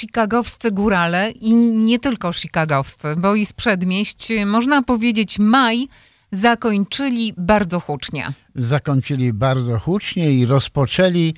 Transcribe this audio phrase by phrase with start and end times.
[0.00, 5.88] chicagowscy górale i nie tylko chicagowscy, bo i z przedmieść, można powiedzieć, maj
[6.32, 8.28] zakończyli bardzo hucznie.
[8.54, 11.34] Zakończyli bardzo hucznie i rozpoczęli,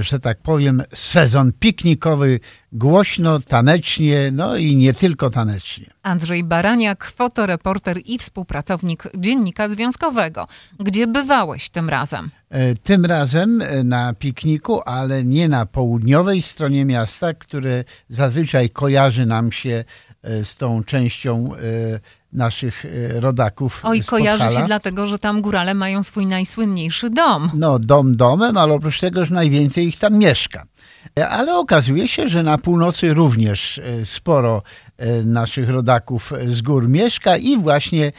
[0.00, 2.40] że tak powiem, sezon piknikowy
[2.72, 5.86] głośno, tanecznie, no i nie tylko tanecznie.
[6.02, 10.48] Andrzej Baraniak, fotoreporter i współpracownik Dziennika Związkowego.
[10.80, 12.30] Gdzie bywałeś tym razem?
[12.50, 19.26] E, tym razem e, na pikniku, ale nie na południowej stronie miasta, które zazwyczaj kojarzy
[19.26, 19.84] nam się
[20.22, 21.50] e, z tą częścią
[22.36, 23.80] naszych rodaków.
[23.82, 27.50] Oj, kojarzy się dlatego, że tam górale mają swój najsłynniejszy dom.
[27.54, 30.66] No, dom domem, ale oprócz tego, że najwięcej ich tam mieszka.
[31.30, 34.62] Ale okazuje się, że na północy również sporo
[35.24, 38.12] naszych rodaków z gór mieszka i właśnie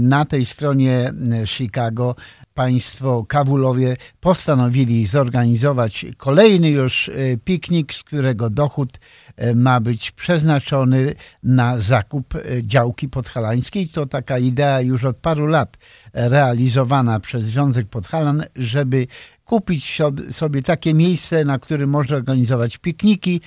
[0.00, 1.12] na tej stronie
[1.46, 2.14] Chicago
[2.54, 7.12] państwo Kawulowie postanowili zorganizować kolejny już e,
[7.44, 9.23] piknik, z którego dochód e,
[9.54, 13.88] ma być przeznaczony na zakup e, działki podhalańskiej.
[13.88, 15.76] To taka idea już od paru lat
[16.12, 19.06] realizowana przez Związek Podhalan, żeby
[19.44, 19.98] kupić
[20.30, 23.40] sobie takie miejsce, na którym można organizować pikniki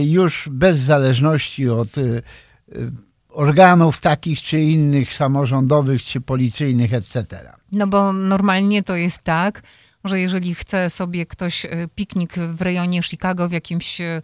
[0.00, 1.88] już bez zależności od
[3.32, 7.26] organów takich czy innych, samorządowych czy policyjnych, etc.
[7.72, 9.62] No bo normalnie to jest tak,
[10.04, 14.22] że jeżeli chce sobie ktoś e, piknik w rejonie Chicago w jakimś e,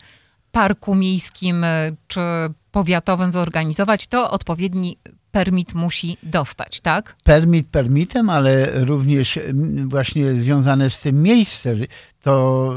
[0.52, 2.20] parku miejskim e, czy
[2.70, 4.98] powiatowym zorganizować, to odpowiedni
[5.30, 7.16] permit musi dostać, tak?
[7.24, 9.38] Permit permitem, ale również
[9.84, 11.74] właśnie związane z tym miejsce.
[12.22, 12.74] To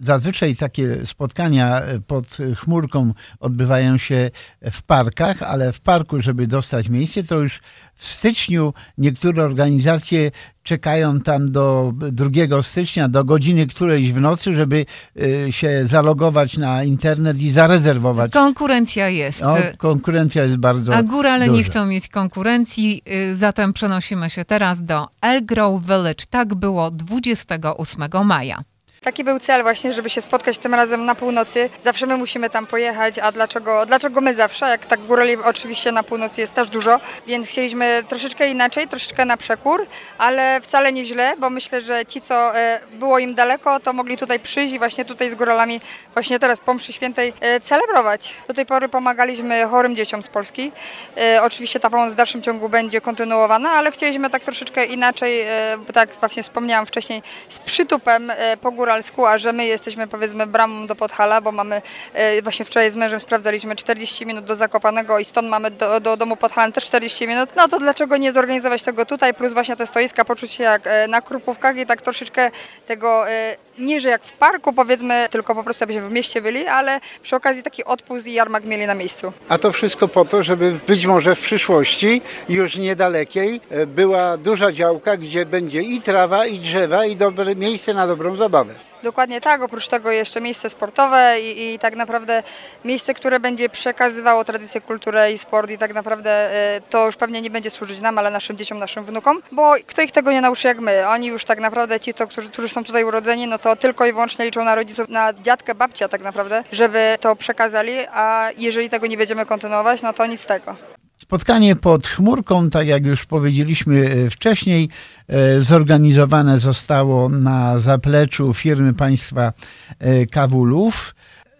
[0.00, 4.30] zazwyczaj takie spotkania pod chmurką odbywają się
[4.72, 7.60] w parkach, ale w parku, żeby dostać miejsce, to już
[7.94, 10.30] w styczniu niektóre organizacje
[10.62, 14.86] czekają tam do 2 stycznia, do godziny którejś w nocy, żeby
[15.22, 18.32] y, się zalogować na internet i zarezerwować.
[18.32, 19.40] Konkurencja jest.
[19.40, 21.58] No, konkurencja jest bardzo A górale duża.
[21.58, 26.24] nie chcą mieć konkurencji, y, zatem przenosimy się teraz do Elgrove Village.
[26.30, 28.64] Tak było 28 maja.
[29.04, 31.70] Taki był cel właśnie, żeby się spotkać tym razem na północy.
[31.82, 34.68] Zawsze my musimy tam pojechać, a dlaczego, dlaczego my zawsze?
[34.68, 39.36] Jak tak górali oczywiście na północy jest też dużo, więc chcieliśmy troszeczkę inaczej, troszeczkę na
[39.36, 39.86] przekór,
[40.18, 44.16] ale wcale nie źle, bo myślę, że ci, co e, było im daleko, to mogli
[44.16, 45.80] tutaj przyjść i właśnie tutaj z góralami
[46.14, 48.34] właśnie teraz po mszy świętej e, celebrować.
[48.48, 50.72] Do tej pory pomagaliśmy chorym dzieciom z Polski.
[51.16, 55.46] E, oczywiście ta pomoc w dalszym ciągu będzie kontynuowana, ale chcieliśmy tak troszeczkę inaczej,
[55.92, 60.86] tak właśnie wspomniałam wcześniej, z przytupem po górach góralsku, a że my jesteśmy powiedzmy bramą
[60.86, 65.24] do Podhala, bo mamy, e, właśnie wczoraj z mężem sprawdzaliśmy 40 minut do Zakopanego i
[65.24, 69.06] stąd mamy do, do domu Podhalan też 40 minut, no to dlaczego nie zorganizować tego
[69.06, 72.50] tutaj, plus właśnie te stoiska, poczuć się jak e, na Krupówkach i tak troszeczkę
[72.86, 76.66] tego e, nie, że jak w parku powiedzmy, tylko po prostu abyśmy w mieście byli,
[76.66, 79.32] ale przy okazji taki odpust i jarmak mieli na miejscu.
[79.48, 85.16] A to wszystko po to, żeby być może w przyszłości, już niedalekiej, była duża działka,
[85.16, 88.74] gdzie będzie i trawa, i drzewa, i dobre miejsce na dobrą zabawę.
[89.02, 92.42] Dokładnie tak, oprócz tego jeszcze miejsce sportowe i, i, tak naprawdę
[92.84, 97.42] miejsce, które będzie przekazywało tradycję, kulturę i sport i tak naprawdę y, to już pewnie
[97.42, 100.68] nie będzie służyć nam, ale naszym dzieciom, naszym wnukom, bo kto ich tego nie nauczy
[100.68, 101.08] jak my.
[101.08, 104.12] Oni już tak naprawdę, ci, to, którzy, którzy są tutaj urodzeni, no to tylko i
[104.12, 109.06] wyłącznie liczą na rodziców, na dziadkę, babcia tak naprawdę, żeby to przekazali, a jeżeli tego
[109.06, 110.89] nie będziemy kontynuować, no to nic z tego.
[111.22, 114.88] Spotkanie pod chmurką, tak jak już powiedzieliśmy e, wcześniej,
[115.28, 119.52] e, zorganizowane zostało na zapleczu firmy państwa
[119.98, 121.14] e, Kawulów,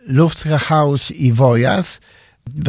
[0.09, 2.01] Lufthaus i Wojas.
[2.47, 2.63] W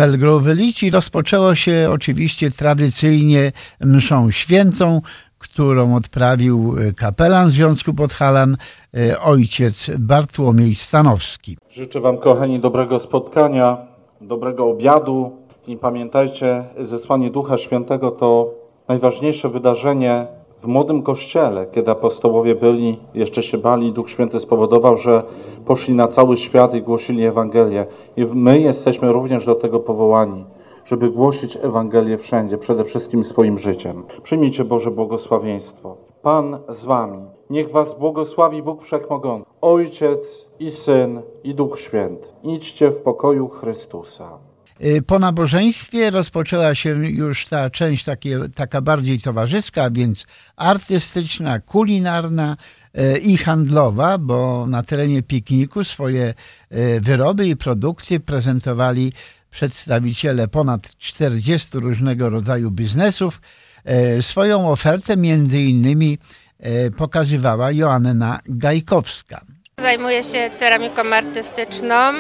[0.92, 5.02] rozpoczęło się oczywiście tradycyjnie mszą świętą,
[5.38, 8.58] którą odprawił kapelan Związku Podhalan,
[9.22, 11.58] ojciec Bartłomiej Stanowski.
[11.72, 13.78] Życzę Wam, kochani, dobrego spotkania,
[14.22, 18.50] dobrego obiadu, i pamiętajcie, zesłanie Ducha Świętego to
[18.88, 20.28] najważniejsze wydarzenie
[20.62, 25.24] w młodym kościele, kiedy apostołowie byli, jeszcze się bali, Duch Święty spowodował, że
[25.66, 27.86] poszli na cały świat i głosili Ewangelię.
[28.18, 30.46] I my jesteśmy również do tego powołani,
[30.86, 34.04] żeby głosić Ewangelię wszędzie, przede wszystkim swoim życiem.
[34.24, 35.98] Przyjmijcie Boże błogosławieństwo.
[36.22, 37.20] Pan z wami.
[37.50, 42.28] Niech was błogosławi Bóg Wszechmogący, Ojciec i Syn i Duch Święty.
[42.44, 44.51] Idźcie w pokoju Chrystusa.
[44.86, 50.26] Y, po nabożeństwie rozpoczęła się już ta część takie, taka bardziej towarzyska, więc
[50.56, 52.58] artystyczna, kulinarna
[52.98, 56.34] y, i handlowa, bo na terenie pikniku swoje
[56.72, 59.14] y, wyroby i produkcje prezentowali
[59.52, 63.42] przedstawiciele ponad 40 różnego rodzaju biznesów.
[64.22, 66.18] Swoją ofertę między innymi
[66.98, 69.46] pokazywała Joanna Gajkowska.
[69.82, 72.14] Zajmuję się ceramiką artystyczną.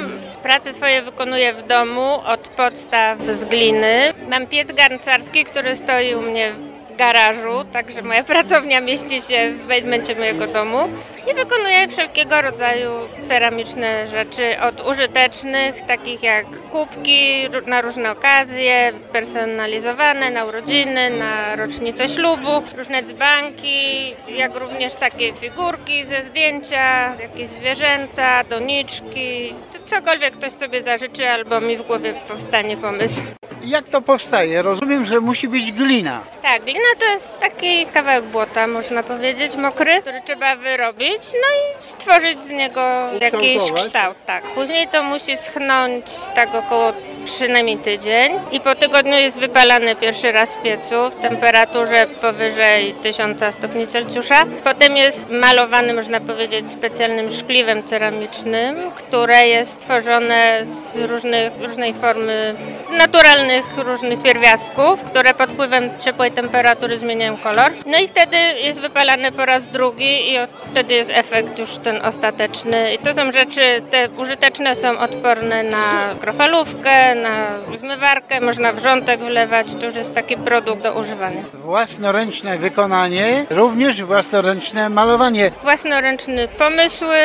[0.43, 4.13] Pracę swoje wykonuję w domu od podstaw z gliny.
[4.29, 6.51] Mam piec garncarski, który stoi u mnie
[6.97, 10.89] garażu, także moja pracownia mieści się w basemencie mojego domu
[11.31, 12.91] i wykonuję wszelkiego rodzaju
[13.23, 22.09] ceramiczne rzeczy, od użytecznych, takich jak kubki na różne okazje, personalizowane na urodziny, na rocznicę
[22.09, 29.55] ślubu, różne dzbanki, jak również takie figurki ze zdjęcia, jakieś zwierzęta, doniczki,
[29.85, 33.21] cokolwiek ktoś sobie zażyczy albo mi w głowie powstanie pomysł.
[33.65, 34.61] Jak to powstaje?
[34.61, 36.19] Rozumiem, że musi być glina.
[36.41, 41.47] Tak, glina to jest taki kawałek błota, można powiedzieć, mokry, który trzeba wyrobić, no
[41.81, 42.81] i stworzyć z niego
[43.21, 43.85] jakiś Ukształtować.
[43.85, 44.17] kształt.
[44.25, 44.43] Tak.
[44.43, 46.05] Później to musi schnąć
[46.35, 46.93] tak około
[47.23, 53.41] przynajmniej tydzień i po tygodniu jest wypalany pierwszy raz w piecu w temperaturze powyżej 1000
[53.49, 54.43] stopni Celsjusza.
[54.63, 62.55] Potem jest malowany, można powiedzieć, specjalnym szkliwem ceramicznym, które jest tworzone z różnych, różnej formy
[62.97, 67.71] naturalnych różnych pierwiastków, które pod wpływem ciepłej temperatury zmieniają kolor.
[67.85, 70.37] No i wtedy jest wypalany po raz drugi i
[70.71, 72.93] wtedy jest efekt już ten ostateczny.
[72.93, 77.47] I to są rzeczy, te użyteczne są odporne na krofalówkę, na
[77.77, 81.43] zmywarkę, można wrzątek wlewać, to już jest taki produkt do używania.
[81.53, 85.51] Własnoręczne wykonanie, również własnoręczne malowanie.
[85.61, 87.17] Własnoręczne pomysły,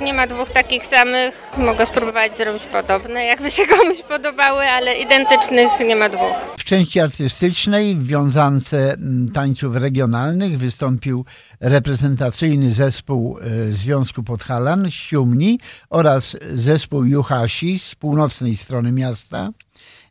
[0.00, 1.50] nie ma dwóch takich samych.
[1.58, 6.36] Mogę spróbować zrobić podobne, jakby się komuś podobały, ale identycznych nie ma dwóch.
[6.58, 11.24] W części artystycznej w wiązance mm, tańców regionalnych wystąpił
[11.64, 15.58] reprezentacyjny zespół e, Związku Podhalan Siumni
[15.90, 19.50] oraz zespół Juhasi z północnej strony miasta.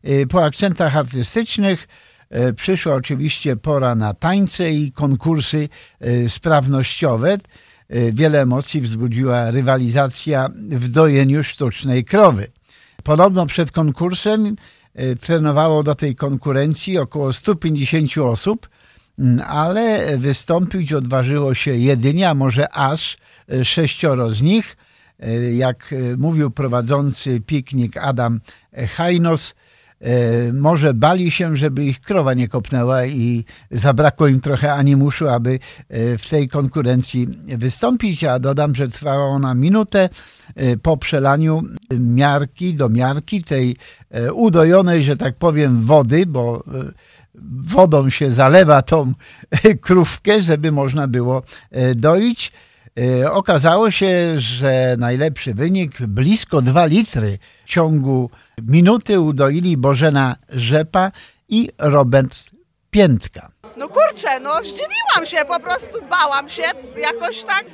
[0.04, 1.88] E, Po akcentach artystycznych
[2.30, 5.68] e, przyszła oczywiście pora na tańce i konkursy
[6.28, 7.38] sprawnościowe.
[8.12, 12.46] Wiele emocji wzbudziła rywalizacja w dojeniu sztucznej krowy.
[13.02, 14.56] Podobno przed konkursem
[15.20, 18.68] trenowało do tej konkurencji około 150 osób,
[19.46, 23.16] ale wystąpić odważyło się jedynie, a może aż
[23.48, 24.76] e, sześcioro z nich.
[25.20, 28.40] E, Jak e, mówił prowadzący piknik Adam
[28.96, 29.54] Hajnos,
[30.52, 35.58] może bali się, żeby ich krowa nie kopnęła i zabrakło im trochę animuszu, aby
[36.18, 40.08] w tej konkurencji wystąpić, a dodam, że trwała ona minutę
[40.82, 41.62] po przelaniu
[41.98, 43.76] miarki do miarki, tej
[44.32, 46.64] udojonej, że tak powiem, wody, bo
[47.62, 49.12] wodą się zalewa tą
[49.86, 52.52] krówkę, żeby można było e, doić.
[52.98, 58.30] E, Okazało się, że najlepszy wynik, blisko 2 litry w ciągu
[58.62, 61.12] minuty udoili Bożena Rzepa
[61.48, 62.50] i Robert
[62.90, 63.53] Piętka.
[63.76, 66.62] No kurczę, no zdziwiłam się, po prostu bałam się,
[66.96, 67.64] jakoś tak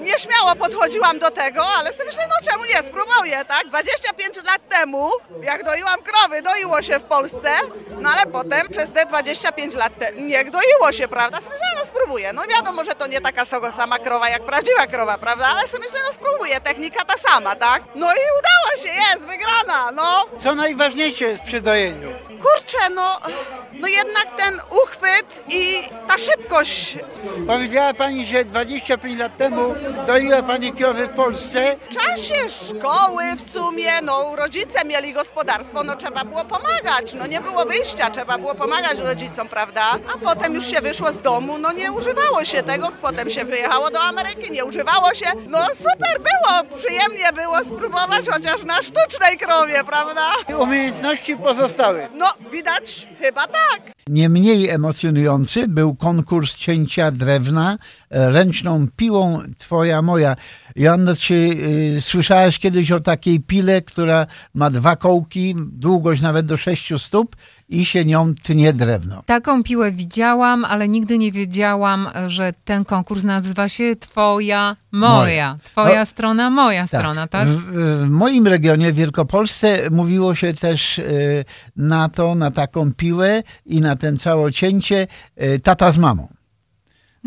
[0.00, 3.68] nieśmiało podchodziłam do tego, ale sobie myślę, no czemu nie, spróbuję, tak?
[3.68, 5.10] 25 lat temu,
[5.42, 7.50] jak doiłam krowy, doiło się w Polsce,
[8.00, 11.40] no ale potem przez te 25 lat te, nie doiło się, prawda?
[11.40, 15.18] Sobie myślę, no spróbuję, no wiadomo, że to nie taka sama krowa jak prawdziwa krowa,
[15.18, 15.46] prawda?
[15.46, 17.82] Ale sobie myślę, no spróbuję, technika ta sama, tak?
[17.94, 20.24] No i udało się, jest, wygrana, no.
[20.38, 22.12] Co najważniejsze jest przy dojeniu?
[22.28, 23.20] Kurczę, no,
[23.80, 25.78] no jednak ten uchwyt i
[26.08, 26.98] ta szybkość
[27.46, 29.74] Powiedziała Pani, że 25 lat temu
[30.06, 31.76] doiła Pani krowy w Polsce.
[31.90, 37.40] W czasie szkoły w sumie, no rodzice mieli gospodarstwo, no trzeba było pomagać, no nie
[37.40, 39.82] było wyjścia, trzeba było pomagać rodzicom, prawda?
[40.14, 43.90] A potem już się wyszło z domu, no nie używało się tego, potem się wyjechało
[43.90, 49.84] do Ameryki, nie używało się, no super było, przyjemnie było spróbować chociaż na sztucznej krowie,
[49.84, 50.30] prawda?
[50.58, 52.08] Umiejętności pozostały.
[52.14, 53.61] No widać, chyba tak.
[54.08, 57.78] Nie mniej emocjonujący był konkurs cięcia drewna
[58.10, 60.36] e, ręczną piłą Twoja Moja.
[60.76, 61.34] Joanna, czy
[61.96, 67.36] y, słyszałaś kiedyś o takiej pile, która ma dwa kołki, długość nawet do sześciu stóp
[67.72, 69.22] i się nią tnie drewno?
[69.26, 75.12] Taką piłę widziałam, ale nigdy nie wiedziałam, że ten konkurs nazywa się Twoja, Moja.
[75.12, 75.58] Moja.
[75.64, 77.48] Twoja No, strona, moja strona, tak?
[77.48, 77.72] W,
[78.04, 81.44] w moim regionie, w Wielkopolsce, mówiło się też y,
[81.76, 85.06] na to, na taką piłę i na ten całocięcie
[85.42, 86.28] y, tata z mamą.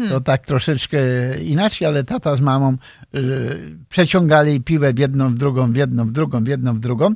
[0.10, 1.00] To tak troszeczkę
[1.42, 2.78] inaczej, ale tata z mamą
[3.16, 7.14] y, przeciągali piłę w jedną, w drugą, w jedną, w drugą, w jedną, w drugą.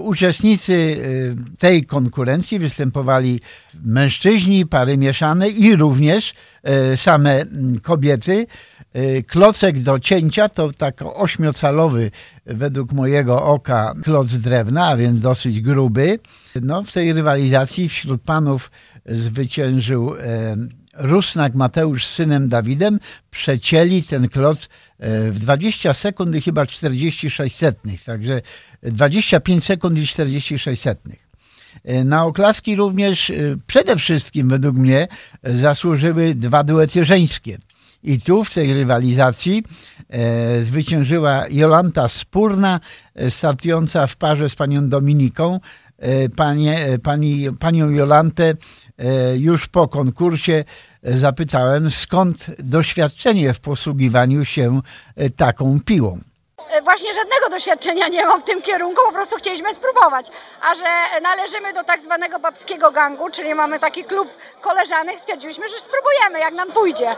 [0.00, 3.40] Uczestnicy y, tej konkurencji występowali
[3.84, 6.34] mężczyźni, pary mieszane i również
[6.92, 7.44] y, same
[7.82, 8.46] kobiety.
[8.96, 12.10] Y, Klocek do cięcia to tak ośmiocalowy
[12.46, 16.18] według mojego oka kloc drewna, a więc dosyć gruby.
[16.62, 18.70] No, w tej rywalizacji wśród panów
[19.06, 20.14] zwyciężył
[20.94, 22.98] Rusnak Mateusz z synem Dawidem
[23.30, 24.68] przecięli ten kloc
[25.30, 28.42] w 20 sekund i chyba 46 setnych, także
[28.86, 31.28] 25 sekund i 46 setnych.
[31.84, 33.32] E, na oklaski również
[33.66, 35.08] przede wszystkim według mnie
[35.44, 37.58] zasłużyły dwa duety żeńskie.
[38.02, 39.64] I tu w tej rywalizacji
[40.08, 42.80] e, zwyciężyła Jolanta Spurna,
[43.14, 45.60] e, startująca w parze z panią Dominiką.
[45.98, 48.54] E, panie, e, pani, panią Jolantę
[48.98, 50.64] e, już po konkursie
[51.02, 54.80] zapytałem, skąd doświadczenie w posługiwaniu się
[55.36, 56.20] taką piłą.
[56.70, 60.26] E, właśnie żadnego doświadczenia nie mam w tym kierunku, po prostu chcieliśmy spróbować.
[60.60, 64.28] A że należymy do tak zwanego babskiego gangu, czyli mamy taki klub
[64.60, 67.16] koleżanek, stwierdziliśmy, że spróbujemy, jak nam pójdzie.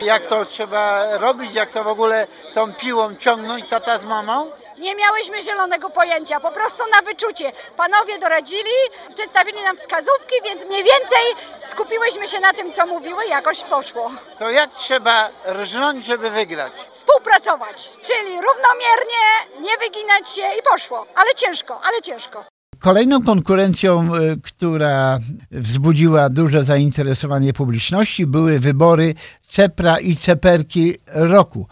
[0.00, 4.50] Jak to trzeba robić, jak to w ogóle tą piłą ciągnąć tata z mamą?
[4.82, 7.52] Nie miałyśmy zielonego pojęcia, po prostu na wyczucie.
[7.76, 8.76] Panowie doradzili,
[9.14, 11.24] przedstawili nam wskazówki, więc mniej więcej
[11.70, 14.10] skupiłyśmy się na tym, co mówiły, jakoś poszło.
[14.38, 16.72] To jak trzeba rżnąć, żeby wygrać?
[16.92, 19.24] Współpracować, czyli równomiernie,
[19.60, 21.06] nie wyginać się i poszło.
[21.14, 22.44] Ale ciężko, ale ciężko.
[22.78, 25.18] Kolejną konkurencją, y, która
[25.50, 31.66] wzbudziła duże zainteresowanie publiczności, były wybory Cepra i Ceperki roku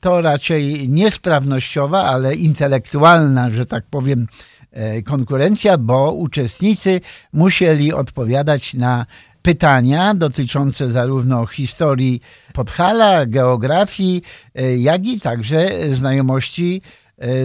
[0.00, 4.26] to raczej niesprawnościowa, ale intelektualna, że tak powiem,
[4.72, 7.00] e, konkurencja, bo uczestnicy
[7.32, 9.06] musieli odpowiadać na
[9.42, 12.20] pytania dotyczące zarówno historii
[12.52, 14.22] Podhala, geografii,
[14.54, 16.82] e, jak i także znajomości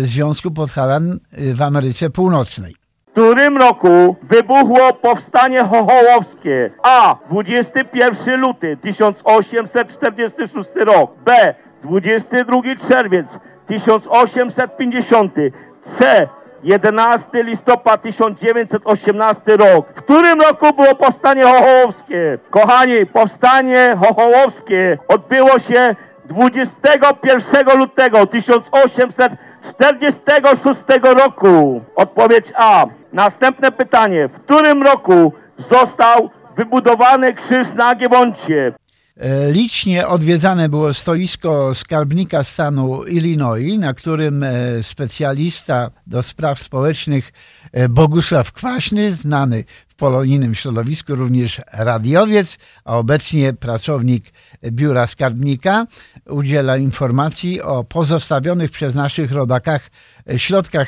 [0.01, 2.75] Związku Podhalan w Ameryce Północnej.
[3.07, 6.71] W którym roku wybuchło powstanie chochołowskie?
[6.83, 7.15] A.
[7.31, 11.11] 21 luty 1846 rok.
[11.25, 11.55] B.
[11.83, 15.35] 22 czerwiec 1850
[15.83, 16.27] C
[16.63, 19.88] 11 listopad 1918 rok.
[19.95, 22.38] W którym roku było powstanie chochołowskie?
[22.50, 25.95] Kochani, powstanie chochołowskie odbyło się
[26.25, 31.81] 21 lutego 1846 roku.
[31.95, 32.85] Odpowiedź A.
[33.13, 34.27] Następne pytanie.
[34.27, 38.73] W którym roku został wybudowany krzyż na Giewoncie?
[39.21, 47.33] E, licznie odwiedzane było stoisko skarbnika stanu Illinois, na którym e, specjalista do spraw społecznych
[47.71, 54.25] e, Bogusław Kwaśny, znany w polonijnym środowisku również radiowiec, a obecnie pracownik
[54.65, 55.87] biura skarbnika,
[56.29, 59.91] udziela informacji o pozostawionych przez naszych rodakach
[60.37, 60.87] środkach,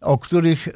[0.00, 0.68] o których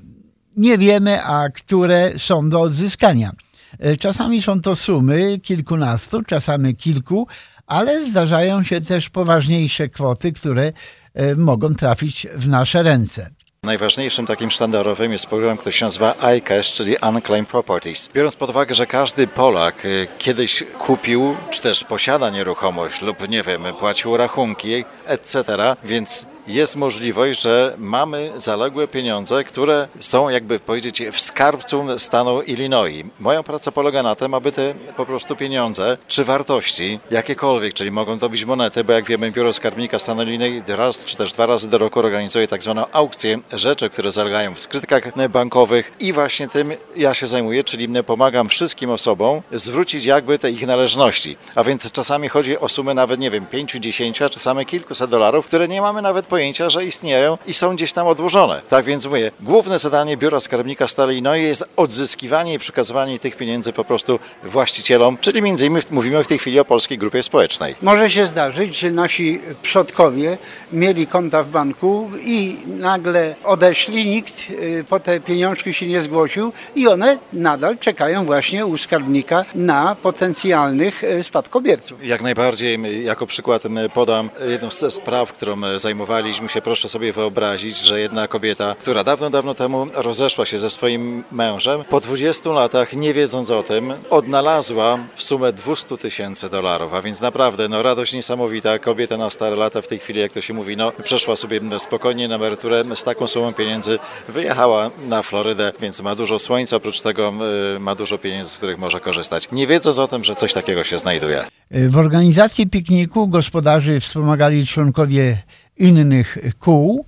[0.57, 3.33] nie wiemy, a które są do odzyskania.
[3.79, 7.27] E, czasami są to sumy kilkunastu, czasami kilku,
[7.67, 10.73] ale zdarzają się też poważniejsze kwoty, które
[11.15, 13.31] e, mogą trafić w nasze ręce.
[13.63, 18.09] Najważniejszym takim sztandarowym jest program, który się nazywa iCash, czyli Unclaimed Properties.
[18.15, 19.89] Biorąc pod uwagę, że każdy Polak e,
[20.19, 25.45] kiedyś kupił, czy też posiada nieruchomość lub, nie wiem, płacił rachunki, etc.,
[25.85, 33.05] więc jest możliwość, że mamy zaległe pieniądze, które są, jakby powiedzieć, w skarbcu stanu Illinois.
[33.21, 38.19] Moja praca polega na tym, aby te po prostu pieniądze, czy wartości, jakiekolwiek, czyli mogą
[38.19, 41.71] to być monety, bo jak wiemy, Biuro Skarbnika stanu Illinois raz czy też dwa razy
[41.71, 46.73] do roku organizuje tak zwaną aukcję rzeczy, które zalegają w skrytkach bankowych i właśnie tym
[46.97, 51.37] ja się zajmuję, czyli pomagam wszystkim osobom zwrócić jakby te ich należności.
[51.55, 55.47] A więc czasami chodzi o sumy nawet, nie wiem, 5, 10, a czasami kilkuset dolarów,
[55.47, 58.63] które nie mamy nawet pojęcia, że istnieją i są gdzieś tam odłożone.
[58.69, 63.73] Tak więc mówię, główne zadanie Biura Skarbnika Stali no jest odzyskiwanie i przekazywanie tych pieniędzy
[63.73, 67.75] po prostu właścicielom, czyli między innymi mówimy w tej chwili o Polskiej Grupie Społecznej.
[67.83, 70.39] Może się zdarzyć, że nasi przodkowie
[70.73, 76.53] mieli konta w banku i nagle odeszli, nikt y, po te pieniążki się nie zgłosił
[76.75, 82.05] i one nadal czekają właśnie u skarbnika na potencjalnych y, spadkobierców.
[82.05, 83.63] Jak najbardziej, jako przykład
[83.95, 89.05] podam jedną z spraw, którą zajmowali spotkaliśmy się, proszę sobie wyobrazić, że jedna kobieta, która
[89.05, 93.93] dawno, dawno temu rozeszła się ze swoim mężem, po 20 latach, nie wiedząc o tym,
[94.11, 98.79] odnalazła w sumę 200 tysięcy dolarów, a więc naprawdę no, radość niesamowita.
[98.79, 102.29] Kobieta na stare lata w tej chwili, jak to się mówi, no, przeszła sobie spokojnie
[102.29, 107.33] na emeryturę z taką sumą pieniędzy, wyjechała na Florydę, więc ma dużo słońca, oprócz tego
[107.77, 109.49] y, ma dużo pieniędzy, z których może korzystać.
[109.53, 111.45] Nie wiedząc o tym, że coś takiego się znajduje.
[111.71, 115.39] W organizacji pikniku gospodarzy wspomagali członkowie
[115.77, 117.07] innych kół,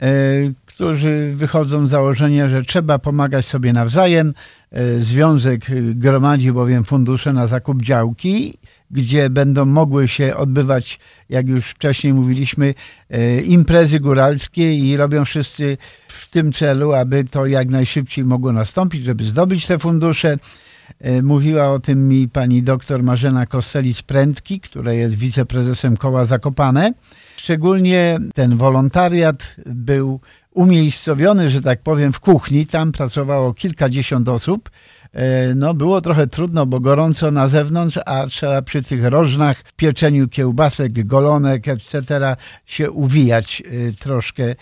[0.00, 0.06] e,
[0.66, 4.32] którzy wychodzą z założenia, że trzeba pomagać sobie nawzajem.
[4.70, 5.60] E, związek
[5.94, 8.54] gromadzi bowiem fundusze na zakup działki,
[8.90, 12.74] gdzie będą mogły się odbywać, jak już wcześniej mówiliśmy,
[13.10, 15.76] e, imprezy góralskie i robią wszyscy
[16.08, 20.38] w tym celu, aby to jak najszybciej mogło nastąpić, żeby zdobyć te fundusze.
[21.00, 26.92] E, Mówiła o tym mi pani doktor Marzena Kostelic-Prędki, która jest wiceprezesem koła Zakopane.
[27.36, 32.66] Szczególnie ten wolontariat był umiejscowiony, że tak powiem, w kuchni.
[32.66, 34.70] Tam pracowało kilkadziesiąt osób.
[35.12, 40.28] E, No, było trochę trudno, bo gorąco na zewnątrz, a trzeba przy tych rożnach, pieczeniu
[40.28, 42.36] kiełbasek, golonek, etc.
[42.66, 44.54] się uwijać e, troszkę.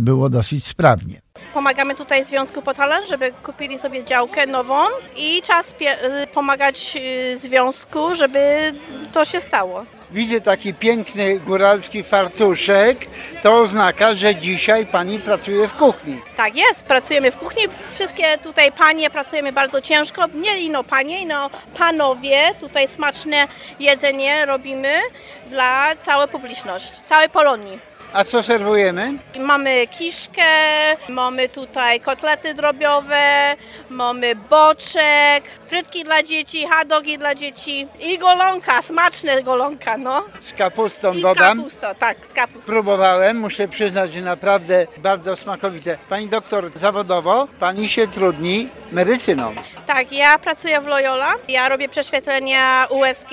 [0.00, 1.20] Było dosyć sprawnie.
[1.54, 4.84] Pomagamy tutaj Związku Podhalan, żeby kupili sobie działkę nową
[5.16, 5.74] i czas
[6.22, 6.96] y, pomagać
[7.32, 8.74] y, Związku, żeby
[9.12, 9.84] to się stało.
[10.10, 13.06] Widzę taki piękny góralski fartuszek.
[13.42, 16.20] To oznacza, że dzisiaj pani pracuje w kuchni.
[16.36, 17.62] Tak jest, pracujemy w kuchni.
[17.94, 20.26] Wszystkie tutaj panie pracujemy bardzo ciężko.
[20.34, 22.54] Nie ino panie, ino panowie.
[22.60, 23.48] Tutaj smaczne
[23.80, 25.00] jedzenie robimy
[25.50, 27.89] dla całej publiczności, całej Polonii.
[28.12, 29.18] A co serwujemy?
[29.38, 30.42] Mamy kiszkę,
[31.08, 33.56] mamy tutaj kotlety drobiowe,
[33.90, 40.24] mamy boczek, frytki dla dzieci, hot dogi dla dzieci i golonka, smaczne golonka, no.
[40.40, 41.58] Z kapustą I z dodam.
[41.58, 42.66] kapustą, tak, z kapustą.
[42.66, 45.98] Próbowałem, muszę przyznać, że naprawdę bardzo smakowite.
[46.08, 49.54] Pani doktor, zawodowo pani się trudni medycyną.
[49.86, 53.30] Tak, ja pracuję w Loyola, ja robię prześwietlenia USG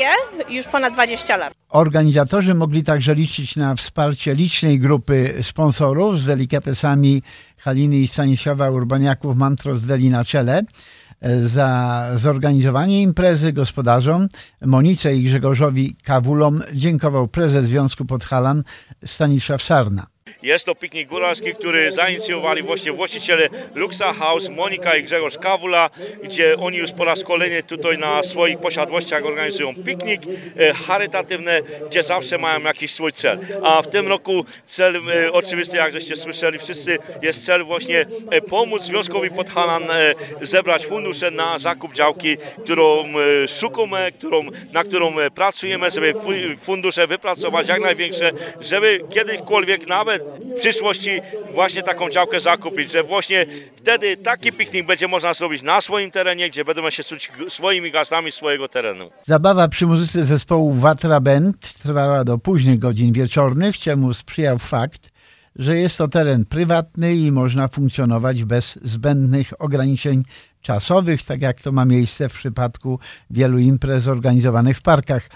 [0.50, 1.57] już ponad 20 lat.
[1.70, 7.22] Organizatorzy mogli także liczyć na wsparcie licznej grupy sponsorów z delikatesami
[7.58, 10.62] Haliny i Stanisława Urbaniaków Mantros Deli na czele.
[11.22, 14.28] E, Za zorganizowanie imprezy gospodarzom
[14.66, 18.64] Monice i Grzegorzowi Kawulom dziękował prezes Związku Podhalan
[19.06, 20.17] Stanisław Sarna.
[20.44, 25.90] Jest to piknik góralski, który zainicjowali właśnie właściciele Luxa House, Monika i Grzegorz Kawula,
[26.24, 30.22] gdzie oni już po raz kolejny tutaj na swoich posiadłościach organizują piknik
[30.60, 33.40] e, charytatywny, gdzie zawsze mają jakiś swój cel.
[33.64, 38.42] A w tym roku cel e, oczywisty, jak żeście słyszeli wszyscy, jest cel właśnie e,
[38.42, 39.84] pomóc Związkowi Podhalan
[40.42, 43.04] zebrać fundusze na zakup działki, którą
[43.60, 44.44] szukamy, którą,
[44.74, 48.32] na którą pracujemy, żeby fu- fundusze wypracować jak największe,
[48.62, 51.22] żeby kiedykolwiek nawet w przyszłości
[51.54, 53.46] właśnie taką działkę zakupić, że właśnie
[53.76, 58.32] wtedy taki piknik będzie można zrobić na swoim terenie, gdzie będziemy się czuć swoimi gastami
[58.32, 59.10] swojego terenu.
[59.24, 65.12] Zabawa przy muzyce zespołu Watra Band trwała do późnych godzin wieczornych, czemu sprzyjał fakt,
[65.56, 70.24] że jest to teren prywatny i można funkcjonować bez zbędnych ograniczeń
[70.62, 73.00] czasowych, tak jak to ma miejsce w przypadku
[73.30, 75.30] wielu imprez organizowanych w parkach.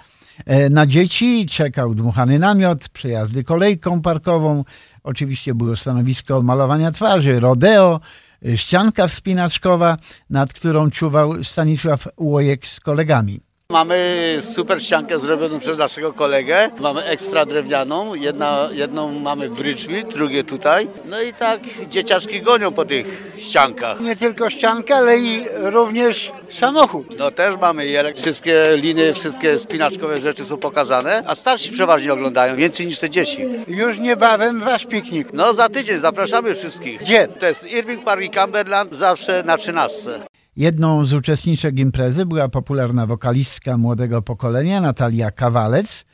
[0.45, 4.63] E, Na dzieci czekał dmuchany namiot, przejazdy kolejką parkową,
[5.03, 7.99] oczywiście było stanowisko malowania twarzy, rodeo,
[8.45, 9.97] e, ścianka wspinaczkowa,
[10.29, 13.50] nad którą czuwał Stanisław Łojek z kolegami.
[13.71, 16.69] Mamy super ściankę zrobioną przez naszego kolegę.
[16.79, 18.15] Mamy ekstra drewnianą.
[18.15, 20.87] Jedna, jedną mamy w Bridgeville, drugie tutaj.
[21.05, 23.99] No i tak dzieciaczki gonią po tych ściankach.
[23.99, 27.19] Nie tylko ścianka, ale i również samochód.
[27.19, 32.13] No też mamy i elek- wszystkie liny, wszystkie spinaczkowe rzeczy są pokazane, a starsi przeważnie
[32.13, 33.45] oglądają, więcej niż te dzieci.
[33.67, 35.27] Już niebawem wasz piknik.
[35.33, 36.99] No za tydzień zapraszamy wszystkich.
[37.01, 37.27] Gdzie?
[37.27, 40.09] To jest Irving Park i Cumberland, zawsze na 13.
[40.55, 46.05] Jedną z uczestniczek imprezy była popularna wokalistka młodego pokolenia Natalia Kawalec,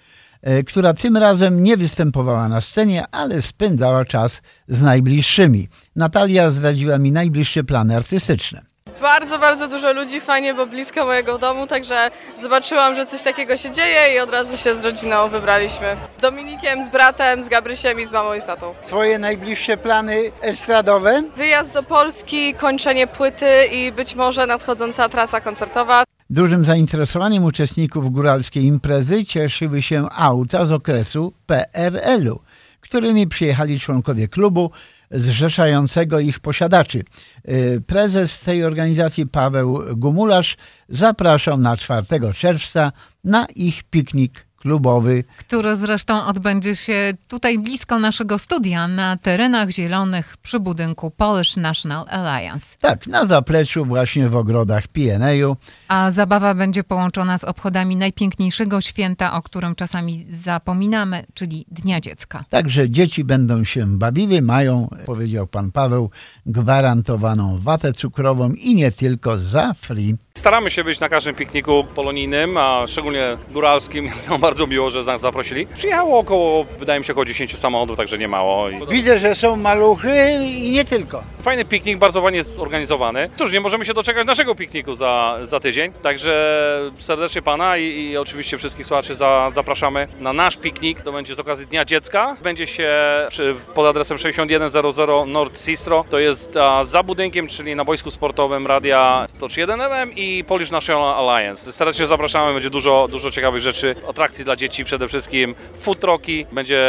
[0.41, 5.67] e, która tym razem nie występowała na scenie, ale spędzała czas z najbliższymi.
[5.95, 8.66] Natalia zdradziła mi najbliższe plany artystyczne.
[9.01, 13.71] Bardzo, bardzo dużo ludzi, fajnie, bo blisko mojego domu, także zobaczyłam, że coś takiego się
[13.71, 15.97] dzieje i od razu się z rodziną wybraliśmy.
[16.21, 18.73] Dominikiem, z bratem, z Gabrysiem i z mamą i z tatą.
[18.85, 21.23] Twoje najbliższe plany estradowe?
[21.35, 26.03] Wyjazd do Polski, kończenie płyty i być może nadchodząca trasa koncertowa.
[26.29, 32.39] Dużym zainteresowaniem uczestników góralskiej imprezy cieszyły się auta z okresu PRL-u,
[32.81, 34.71] którymi przyjechali członkowie klubu
[35.11, 37.03] zrzeszającego ich posiadaczy.
[37.47, 40.57] Yy, Prezes tej organizacji Paweł Gumularz
[40.89, 42.91] zapraszał na 4 czerwca
[43.23, 45.23] na ich piknik klubowy.
[45.37, 52.05] który zresztą odbędzie się tutaj blisko naszego studia, na terenach zielonych przy budynku Polish National
[52.09, 52.77] Alliance.
[52.79, 55.55] Tak, na zapleczu właśnie w ogrodach PNA-u.
[55.87, 62.43] A zabawa będzie połączona z obchodami najpiękniejszego święta, o którym czasami zapominamy, czyli Dnia Dziecka.
[62.49, 66.09] Także dzieci będą się bawiły, mają, powiedział pan Paweł,
[66.45, 70.15] gwarantowaną watę cukrową i nie tylko za free.
[70.37, 74.09] Staramy się być na każdym pikniku polonijnym, a szczególnie góralskim.
[74.47, 75.67] Bardzo miło, że nas zaprosili.
[75.67, 78.67] Przyjechało około, wydaje mi się, około 10 samochodów, także nie mało.
[78.89, 81.23] Widzę, że są maluchy i nie tylko.
[81.47, 83.29] Fajny piknik, bardzo fajnie zorganizowany.
[83.35, 88.17] Cóż, nie możemy się doczekać naszego pikniku za, za tydzień, także serdecznie Pana i, i
[88.17, 91.01] oczywiście wszystkich słuchaczy za, zapraszamy na nasz piknik.
[91.01, 92.35] To będzie z okazji Dnia Dziecka.
[92.43, 92.91] Będzie się
[93.29, 96.05] przy, pod adresem 6100 North Sistro.
[96.09, 101.29] To jest a, za budynkiem, czyli na boisku sportowym Radia 101 FM i Polish National
[101.29, 101.71] Alliance.
[101.71, 106.87] Serdecznie zapraszamy, będzie dużo, dużo ciekawych rzeczy, atrakcji dla dzieci przede wszystkim, food trucki, będzie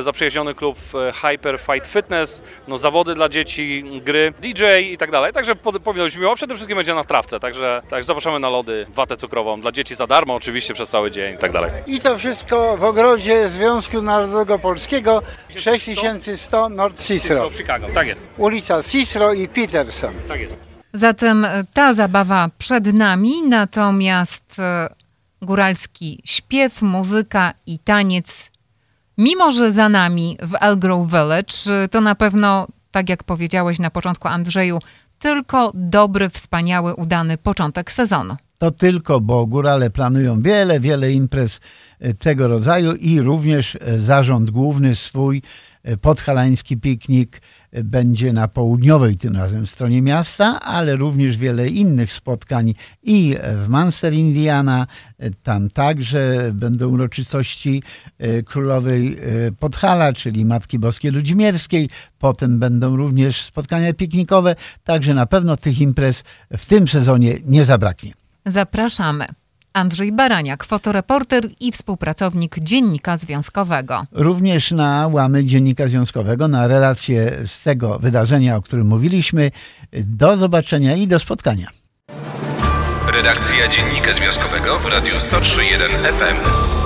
[0.00, 5.32] zaprzyjaźniony klub e, Hyper Fight Fitness, no, zawody dla dzieci, gry, DJ i tak dalej.
[5.32, 6.36] Także powinno być miło.
[6.36, 10.06] Przede wszystkim będzie na trawce, także tak, zapraszamy na lody, watę cukrową dla dzieci za
[10.06, 11.70] darmo oczywiście przez cały dzień i tak dalej.
[11.86, 15.22] I to wszystko w ogrodzie Związku Narodowego Polskiego
[15.56, 17.50] 6100 North Cicero.
[17.50, 18.26] Chicago, tak jest.
[18.38, 20.14] Ulica Cicero i Peterson.
[20.28, 20.70] Tak jest.
[20.92, 24.88] Zatem ta zabawa przed nami, natomiast e,
[25.42, 28.50] góralski śpiew, muzyka i taniec,
[29.18, 34.28] mimo że za nami w Elgrove Village, to na pewno, tak jak powiedziałeś na początku
[34.28, 34.78] Andrzeju,
[35.18, 38.36] tylko dobry, wspaniały, udany początek sezonu.
[38.60, 41.60] To tylko, bo górale planują wiele, wiele imprez
[42.00, 45.42] e, tego rodzaju i również e, zarząd główny swój
[46.00, 47.42] podhalański piknik
[47.84, 54.12] będzie na południowej tym razem stronie miasta, ale również wiele innych spotkań i w Munster,
[54.12, 54.86] Indiana.
[55.42, 57.82] Tam także będą uroczystości
[58.46, 59.16] królowej
[59.58, 61.88] Podhala, czyli Matki Boskiej Ludzimierskiej.
[62.18, 66.24] Potem będą również spotkania piknikowe, także na pewno tych imprez
[66.58, 68.19] w tym sezonie nie zabraknie.
[68.46, 69.26] Zapraszamy.
[69.72, 74.06] Andrzej Baraniak, fotoreporter i współpracownik Dziennika Związkowego.
[74.12, 79.50] Również na łamy Dziennika Związkowego, na relacje z tego wydarzenia, o którym mówiliśmy.
[79.92, 81.66] Do zobaczenia i do spotkania.
[83.12, 86.79] Redakcja Dziennika Związkowego w Radiu 103.1 FM.